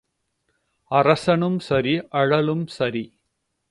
அரசனும் 0.91 1.59
சரி 1.59 1.95
அழலும் 2.09 2.67
சரி. 2.67 3.05